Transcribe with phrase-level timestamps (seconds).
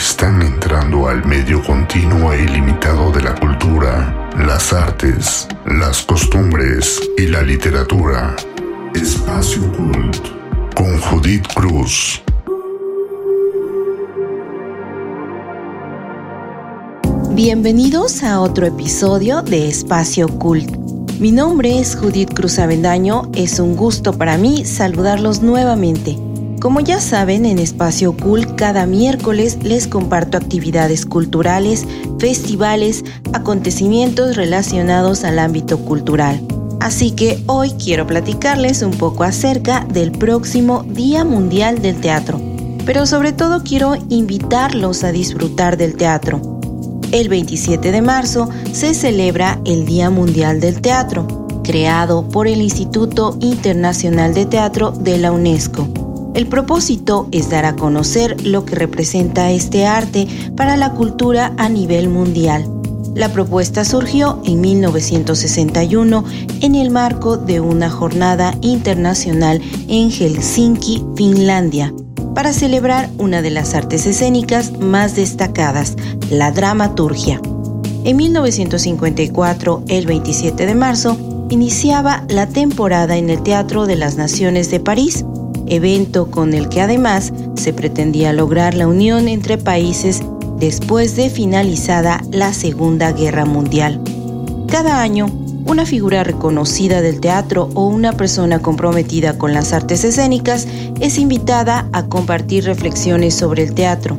[0.00, 7.26] están entrando al medio continuo e ilimitado de la cultura, las artes, las costumbres y
[7.26, 8.34] la literatura.
[8.94, 10.16] Espacio Cult
[10.74, 12.22] con Judith Cruz.
[17.32, 20.76] Bienvenidos a otro episodio de Espacio Cult.
[21.20, 26.29] Mi nombre es Judith Cruz Avendaño, es un gusto para mí saludarlos nuevamente.
[26.60, 31.86] Como ya saben, en Espacio Cult cada miércoles les comparto actividades culturales,
[32.18, 36.40] festivales, acontecimientos relacionados al ámbito cultural.
[36.80, 42.40] Así que hoy quiero platicarles un poco acerca del próximo Día Mundial del Teatro,
[42.86, 46.60] pero sobre todo quiero invitarlos a disfrutar del teatro
[47.12, 51.26] el 27 de marzo se celebra el Día Mundial del Teatro,
[51.64, 55.99] creado por el Instituto Internacional de Teatro de la UNESCO.
[56.34, 61.68] El propósito es dar a conocer lo que representa este arte para la cultura a
[61.68, 62.70] nivel mundial.
[63.16, 66.24] La propuesta surgió en 1961
[66.60, 71.92] en el marco de una jornada internacional en Helsinki, Finlandia,
[72.34, 75.96] para celebrar una de las artes escénicas más destacadas,
[76.30, 77.40] la dramaturgia.
[78.04, 81.16] En 1954, el 27 de marzo,
[81.50, 85.24] iniciaba la temporada en el Teatro de las Naciones de París,
[85.70, 90.20] evento con el que además se pretendía lograr la unión entre países
[90.58, 94.00] después de finalizada la Segunda Guerra Mundial.
[94.68, 95.26] Cada año,
[95.66, 100.66] una figura reconocida del teatro o una persona comprometida con las artes escénicas
[101.00, 104.16] es invitada a compartir reflexiones sobre el teatro.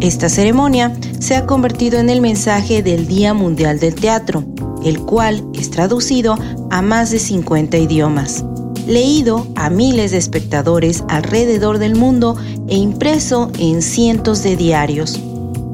[0.00, 4.44] Esta ceremonia se ha convertido en el mensaje del Día Mundial del Teatro,
[4.84, 6.36] el cual es traducido
[6.70, 8.44] a más de 50 idiomas,
[8.86, 12.36] leído a miles de espectadores alrededor del mundo
[12.68, 15.20] e impreso en cientos de diarios.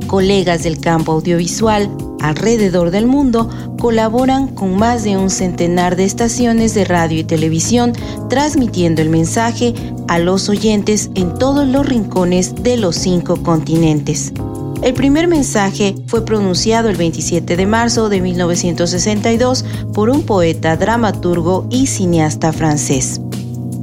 [0.06, 6.74] Colegas del campo audiovisual alrededor del mundo colaboran con más de un centenar de estaciones
[6.74, 7.92] de radio y televisión
[8.28, 9.74] transmitiendo el mensaje
[10.08, 14.32] a los oyentes en todos los rincones de los cinco continentes.
[14.80, 21.66] El primer mensaje fue pronunciado el 27 de marzo de 1962 por un poeta, dramaturgo
[21.68, 23.20] y cineasta francés.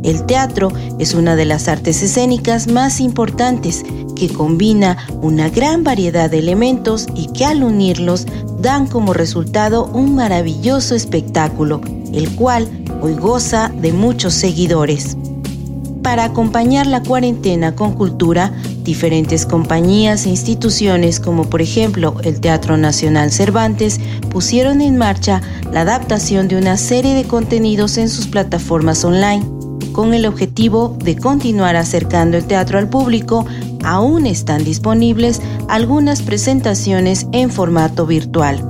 [0.03, 3.83] El teatro es una de las artes escénicas más importantes
[4.15, 8.25] que combina una gran variedad de elementos y que al unirlos
[8.61, 11.81] dan como resultado un maravilloso espectáculo,
[12.13, 12.69] el cual
[13.01, 15.17] hoy goza de muchos seguidores.
[16.05, 22.77] Para acompañar la cuarentena con cultura, diferentes compañías e instituciones como por ejemplo el Teatro
[22.77, 23.99] Nacional Cervantes
[24.29, 29.43] pusieron en marcha la adaptación de una serie de contenidos en sus plataformas online,
[29.93, 33.47] con el objetivo de continuar acercando el teatro al público
[33.83, 38.63] aún están disponibles algunas presentaciones en formato virtual.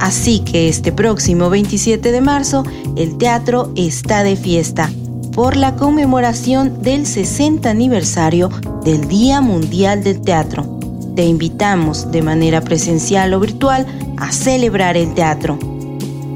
[0.00, 2.64] Así que este próximo 27 de marzo
[2.96, 4.90] el teatro está de fiesta
[5.34, 8.50] por la conmemoración del 60 aniversario
[8.84, 10.78] del Día Mundial del Teatro.
[11.16, 15.58] Te invitamos de manera presencial o virtual a celebrar el teatro.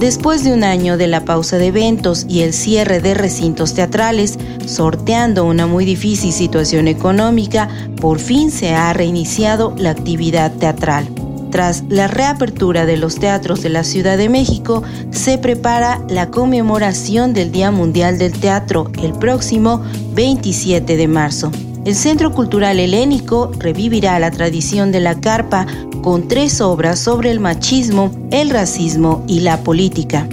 [0.00, 4.38] Después de un año de la pausa de eventos y el cierre de recintos teatrales,
[4.64, 7.68] sorteando una muy difícil situación económica,
[8.00, 11.06] por fin se ha reiniciado la actividad teatral.
[11.50, 17.34] Tras la reapertura de los teatros de la Ciudad de México, se prepara la conmemoración
[17.34, 19.82] del Día Mundial del Teatro el próximo
[20.14, 21.52] 27 de marzo.
[21.84, 25.66] El Centro Cultural Helénico revivirá la tradición de la carpa
[26.02, 30.28] con tres obras sobre el machismo, el racismo y la política.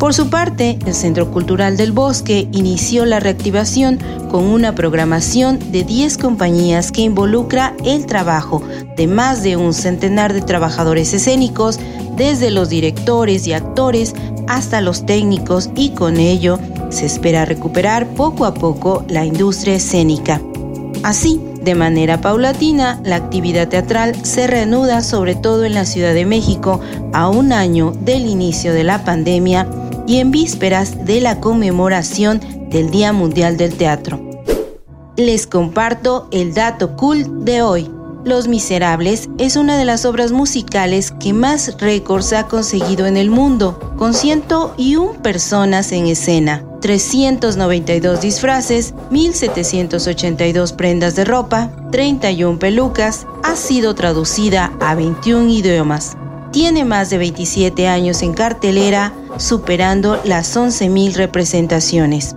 [0.00, 3.98] Por su parte, el Centro Cultural del Bosque inició la reactivación
[4.30, 8.62] con una programación de 10 compañías que involucra el trabajo
[8.96, 11.78] de más de un centenar de trabajadores escénicos,
[12.16, 14.14] desde los directores y actores
[14.48, 16.58] hasta los técnicos y con ello
[16.88, 20.40] se espera recuperar poco a poco la industria escénica.
[21.02, 26.24] Así, de manera paulatina, la actividad teatral se reanuda sobre todo en la Ciudad de
[26.24, 26.80] México
[27.12, 29.68] a un año del inicio de la pandemia
[30.06, 32.40] y en vísperas de la conmemoración
[32.70, 34.20] del Día Mundial del Teatro.
[35.16, 37.99] Les comparto el dato cool de hoy.
[38.24, 43.30] Los Miserables es una de las obras musicales que más récords ha conseguido en el
[43.30, 53.56] mundo, con 101 personas en escena, 392 disfraces, 1782 prendas de ropa, 31 pelucas, ha
[53.56, 56.18] sido traducida a 21 idiomas.
[56.52, 62.36] Tiene más de 27 años en cartelera, superando las 11.000 representaciones.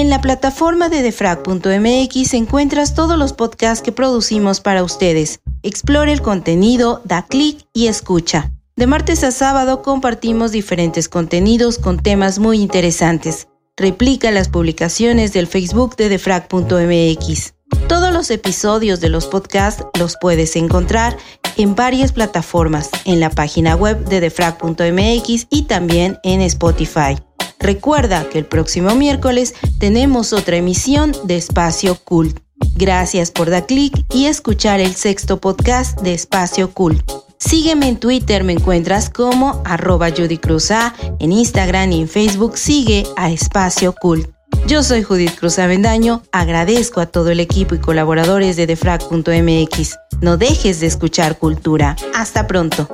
[0.00, 5.40] En la plataforma de defrag.mx encuentras todos los podcasts que producimos para ustedes.
[5.62, 8.50] Explore el contenido, da clic y escucha.
[8.76, 13.48] De martes a sábado compartimos diferentes contenidos con temas muy interesantes.
[13.76, 17.52] Replica las publicaciones del Facebook de defrag.mx.
[17.86, 21.18] Todos los episodios de los podcasts los puedes encontrar
[21.58, 27.18] en varias plataformas, en la página web de defrag.mx y también en Spotify.
[27.60, 32.40] Recuerda que el próximo miércoles tenemos otra emisión de Espacio Cult.
[32.74, 37.10] Gracias por dar clic y escuchar el sexto podcast de Espacio Cult.
[37.38, 42.58] Sígueme en Twitter, me encuentras como arroba Judy Cruz A, en Instagram y en Facebook
[42.58, 44.28] sigue a Espacio Cult.
[44.66, 49.96] Yo soy Judith Cruz Avendaño, agradezco a todo el equipo y colaboradores de defrag.mx.
[50.20, 51.96] No dejes de escuchar cultura.
[52.14, 52.88] Hasta pronto.